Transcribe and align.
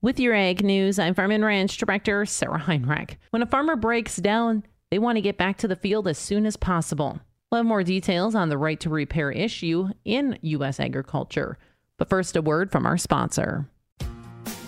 With 0.00 0.20
your 0.20 0.32
ag 0.32 0.62
news, 0.62 1.00
I'm 1.00 1.12
Farm 1.12 1.32
and 1.32 1.44
Ranch 1.44 1.76
Director 1.76 2.24
Sarah 2.24 2.58
Heinrich. 2.58 3.18
When 3.30 3.42
a 3.42 3.46
farmer 3.46 3.74
breaks 3.74 4.14
down, 4.14 4.62
they 4.92 5.00
want 5.00 5.16
to 5.16 5.20
get 5.20 5.36
back 5.36 5.58
to 5.58 5.66
the 5.66 5.74
field 5.74 6.06
as 6.06 6.16
soon 6.16 6.46
as 6.46 6.56
possible. 6.56 7.18
We'll 7.50 7.58
have 7.58 7.66
more 7.66 7.82
details 7.82 8.36
on 8.36 8.48
the 8.48 8.58
right 8.58 8.78
to 8.78 8.90
repair 8.90 9.32
issue 9.32 9.88
in 10.04 10.38
U.S. 10.40 10.78
agriculture. 10.78 11.58
But 11.96 12.08
first, 12.08 12.36
a 12.36 12.42
word 12.42 12.70
from 12.70 12.86
our 12.86 12.96
sponsor. 12.96 13.68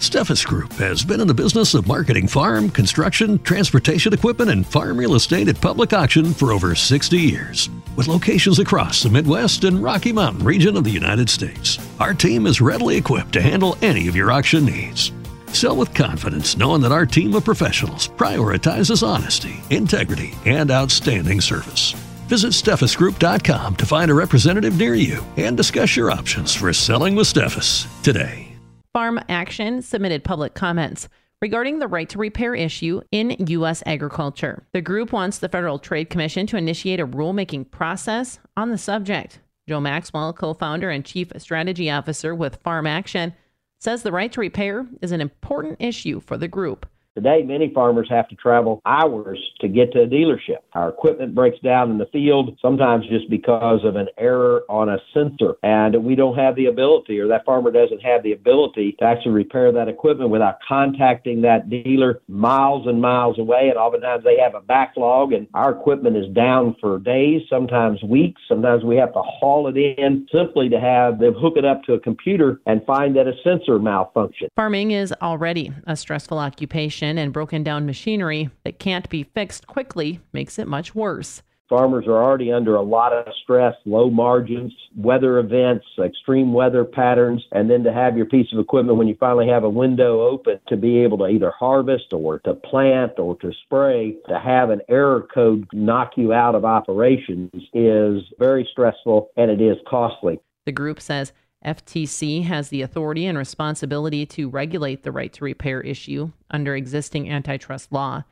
Steffes 0.01 0.45
Group 0.45 0.73
has 0.73 1.05
been 1.05 1.21
in 1.21 1.29
the 1.29 1.35
business 1.35 1.75
of 1.75 1.87
marketing 1.87 2.27
farm, 2.27 2.69
construction, 2.69 3.39
transportation 3.45 4.13
equipment, 4.13 4.51
and 4.51 4.67
farm 4.67 4.97
real 4.97 5.15
estate 5.15 5.47
at 5.47 5.61
public 5.61 5.93
auction 5.93 6.35
for 6.35 6.51
over 6.51 6.75
60 6.75 7.17
years. 7.17 7.71
With 7.95 8.09
locations 8.09 8.59
across 8.59 9.05
the 9.05 9.11
Midwest 9.11 9.63
and 9.63 9.81
Rocky 9.81 10.13
Mountain 10.13 10.45
region 10.45 10.77
of 10.77 10.83
the 10.83 10.91
United 10.91 11.31
States, 11.31 11.79
our 12.01 12.15
team 12.15 12.49
is 12.49 12.61
readily 12.61 12.97
equipped 12.97 13.33
to 13.35 13.43
handle 13.43 13.79
any 13.81 14.09
of 14.09 14.17
your 14.17 14.33
auction 14.33 14.65
needs. 14.65 15.13
Sell 15.53 15.77
with 15.77 15.95
confidence, 15.95 16.57
knowing 16.57 16.81
that 16.83 16.93
our 16.93 17.07
team 17.07 17.35
of 17.35 17.45
professionals 17.45 18.09
prioritizes 18.09 19.07
honesty, 19.07 19.63
integrity, 19.71 20.33
and 20.47 20.71
outstanding 20.71 21.41
service. 21.41 21.93
Visit 22.29 22.53
SteffesGroup.com 22.53 23.77
to 23.77 23.87
find 23.87 24.11
a 24.11 24.15
representative 24.15 24.79
near 24.79 24.95
you 24.95 25.25
and 25.37 25.57
discuss 25.57 25.97
your 25.97 26.11
options 26.11 26.55
for 26.55 26.73
selling 26.73 27.17
with 27.17 27.27
Steffes 27.27 27.87
today. 28.03 28.47
Farm 28.93 29.21
Action 29.29 29.83
submitted 29.83 30.25
public 30.25 30.55
comments 30.55 31.09
regarding 31.41 31.79
the 31.79 31.89
right 31.89 32.09
to 32.09 32.19
repair 32.19 32.55
issue 32.55 33.01
in 33.11 33.37
U.S. 33.49 33.83
agriculture. 33.87 34.65
The 34.73 34.81
group 34.81 35.13
wants 35.13 35.39
the 35.39 35.49
Federal 35.49 35.79
Trade 35.79 36.11
Commission 36.11 36.47
to 36.49 36.57
initiate 36.57 37.01
a 37.01 37.07
rulemaking 37.07 37.71
process 37.71 38.39
on 38.57 38.71
the 38.71 38.79
subject. 38.79 39.41
Joe 39.69 39.81
Maxwell, 39.81 40.33
co 40.33 40.55
founder 40.55 40.91
and 40.91 41.05
chief 41.05 41.33
strategy 41.39 41.91
officer 41.91 42.35
with 42.35 42.57
Farm 42.63 42.87
Action, 42.87 43.35
says 43.81 44.03
the 44.03 44.13
right 44.13 44.31
to 44.31 44.41
repair 44.41 44.87
is 45.01 45.11
an 45.11 45.21
important 45.21 45.79
issue 45.81 46.21
for 46.21 46.37
the 46.37 46.47
group. 46.47 46.87
Today, 47.21 47.43
many 47.43 47.71
farmers 47.75 48.09
have 48.09 48.29
to 48.29 48.35
travel 48.35 48.81
hours 48.87 49.39
to 49.61 49.69
get 49.69 49.93
to 49.93 50.01
a 50.01 50.07
dealership. 50.07 50.61
Our 50.73 50.89
equipment 50.89 51.35
breaks 51.35 51.59
down 51.59 51.91
in 51.91 51.99
the 51.99 52.07
field, 52.07 52.59
sometimes 52.63 53.07
just 53.09 53.29
because 53.29 53.81
of 53.85 53.97
an 53.97 54.09
error 54.17 54.63
on 54.71 54.89
a 54.89 54.97
sensor, 55.13 55.57
and 55.63 56.03
we 56.03 56.15
don't 56.15 56.39
have 56.39 56.57
the 56.57 56.65
ability, 56.65 57.21
or 57.21 57.29
that 57.29 57.45
farmer 57.45 57.71
doesn't 57.71 58.01
have 58.01 58.23
the 58.23 58.33
ability 58.33 58.97
to 59.01 59.05
actually 59.05 59.33
repair 59.33 59.71
that 59.71 59.87
equipment 59.87 60.31
without 60.31 60.61
contacting 60.67 61.43
that 61.43 61.69
dealer 61.69 62.23
miles 62.27 62.87
and 62.87 63.03
miles 63.03 63.39
away. 63.39 63.69
And 63.69 63.77
oftentimes 63.77 64.25
they 64.25 64.39
have 64.39 64.55
a 64.55 64.63
backlog, 64.63 65.35
and 65.35 65.47
our 65.53 65.73
equipment 65.73 66.17
is 66.17 66.33
down 66.33 66.75
for 66.81 66.99
days, 66.99 67.43
sometimes 67.51 68.03
weeks. 68.03 68.41
Sometimes 68.49 68.83
we 68.83 68.97
have 68.97 69.13
to 69.13 69.21
haul 69.21 69.67
it 69.67 69.77
in 69.77 70.27
simply 70.33 70.71
to 70.71 70.81
have 70.81 71.19
them 71.19 71.35
hook 71.35 71.59
it 71.59 71.67
up 71.67 71.83
to 71.83 71.93
a 71.93 72.01
computer 72.01 72.63
and 72.65 72.83
find 72.87 73.15
that 73.17 73.27
a 73.27 73.35
sensor 73.45 73.79
malfunction. 73.79 74.49
Farming 74.57 74.93
is 74.93 75.13
already 75.21 75.71
a 75.87 75.97
stressful 75.97 76.39
occupation 76.39 77.10
and 77.19 77.33
broken 77.33 77.63
down 77.63 77.87
machinery 77.87 78.51
that 78.65 78.79
can't 78.79 79.09
be 79.09 79.23
fixed 79.23 79.67
quickly 79.67 80.21
makes 80.33 80.59
it 80.59 80.69
much 80.69 80.95
worse. 80.95 81.43
Farmers 81.71 82.09
are 82.09 82.21
already 82.21 82.51
under 82.51 82.75
a 82.75 82.83
lot 82.83 83.13
of 83.13 83.33
stress, 83.45 83.77
low 83.85 84.11
margins, 84.11 84.75
weather 84.97 85.39
events, 85.39 85.87
extreme 86.05 86.53
weather 86.53 86.85
patterns, 86.85 87.45
and 87.53 87.71
then 87.71 87.85
to 87.85 87.93
have 87.93 88.17
your 88.17 88.27
piece 88.27 88.53
of 88.53 88.59
equipment 88.59 88.99
when 88.99 89.07
you 89.07 89.17
finally 89.21 89.47
have 89.47 89.63
a 89.63 89.71
window 89.71 90.21
open 90.21 90.59
to 90.67 90.77
be 90.77 90.99
able 90.99 91.17
to 91.19 91.29
either 91.29 91.53
harvest 91.57 92.13
or 92.13 92.41
to 92.41 92.55
plant 92.55 93.21
or 93.21 93.37
to 93.37 93.53
spray, 93.65 94.17
to 94.29 94.41
have 94.41 94.71
an 94.71 94.81
error 94.89 95.29
code 95.33 95.65
knock 95.73 96.15
you 96.17 96.33
out 96.33 96.57
of 96.57 96.65
operations 96.65 97.53
is 97.73 98.21
very 98.41 98.69
stressful 98.73 99.31
and 99.37 99.49
it 99.49 99.61
is 99.61 99.77
costly. 99.89 100.41
The 100.67 100.73
group 100.73 101.01
says 101.01 101.33
FTC 101.65 102.45
has 102.45 102.69
the 102.69 102.83
authority 102.83 103.27
and 103.27 103.37
responsibility 103.37 104.25
to 104.27 104.49
regulate 104.49 105.03
the 105.03 105.13
right 105.13 105.33
to 105.33 105.45
repair 105.45 105.81
issue 105.81 106.31
under 106.51 106.75
existing 106.75 107.29
antitrust 107.31 107.93
law. 107.93 108.25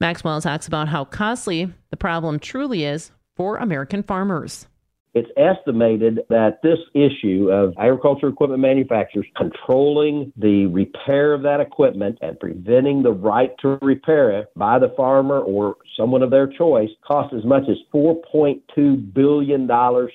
Maxwell 0.00 0.40
talks 0.40 0.66
about 0.66 0.88
how 0.88 1.04
costly 1.04 1.72
the 1.90 1.96
problem 1.96 2.38
truly 2.38 2.84
is 2.84 3.10
for 3.36 3.56
American 3.56 4.02
farmers. 4.02 4.66
It's 5.14 5.30
estimated 5.36 6.22
that 6.28 6.60
this 6.62 6.78
issue 6.92 7.48
of 7.50 7.72
agriculture 7.78 8.26
equipment 8.26 8.60
manufacturers 8.60 9.26
controlling 9.36 10.32
the 10.36 10.66
repair 10.66 11.32
of 11.32 11.42
that 11.42 11.60
equipment 11.60 12.18
and 12.20 12.38
preventing 12.38 13.02
the 13.02 13.12
right 13.12 13.52
to 13.60 13.78
repair 13.80 14.32
it 14.32 14.48
by 14.56 14.80
the 14.80 14.92
farmer 14.96 15.38
or 15.38 15.76
someone 15.96 16.24
of 16.24 16.30
their 16.30 16.48
choice 16.48 16.90
costs 17.06 17.32
as 17.32 17.44
much 17.44 17.62
as 17.68 17.76
$4.2 17.94 19.14
billion 19.14 19.68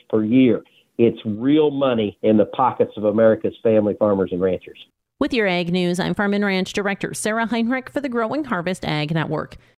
per 0.09 0.23
year. 0.25 0.63
It's 0.99 1.19
real 1.25 1.71
money 1.71 2.17
in 2.23 2.35
the 2.35 2.45
pockets 2.45 2.91
of 2.97 3.05
America's 3.05 3.55
family 3.63 3.95
farmers 3.97 4.31
and 4.33 4.41
ranchers. 4.41 4.77
With 5.17 5.33
your 5.33 5.47
ag 5.47 5.71
news, 5.71 5.97
I'm 5.97 6.13
Farm 6.13 6.33
and 6.33 6.43
Ranch 6.43 6.73
Director 6.73 7.13
Sarah 7.13 7.45
Heinrich 7.45 7.89
for 7.89 8.01
the 8.01 8.09
Growing 8.09 8.43
Harvest 8.43 8.83
Ag 8.83 9.13
Network. 9.13 9.55